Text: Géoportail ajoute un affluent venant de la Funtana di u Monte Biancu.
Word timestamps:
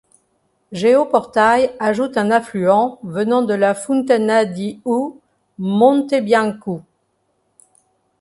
Géoportail 0.71 1.75
ajoute 1.77 2.17
un 2.17 2.31
affluent 2.31 2.97
venant 3.03 3.43
de 3.43 3.53
la 3.53 3.75
Funtana 3.75 4.45
di 4.45 4.81
u 4.83 5.11
Monte 5.59 6.15
Biancu. 6.23 6.79